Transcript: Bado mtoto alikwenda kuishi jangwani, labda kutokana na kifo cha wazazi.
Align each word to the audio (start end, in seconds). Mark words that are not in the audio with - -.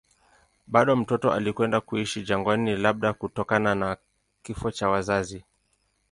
Bado 0.67 0.95
mtoto 0.95 1.31
alikwenda 1.31 1.81
kuishi 1.81 2.23
jangwani, 2.23 2.75
labda 2.75 3.13
kutokana 3.13 3.75
na 3.75 3.97
kifo 4.43 4.71
cha 4.71 4.89
wazazi. 4.89 5.43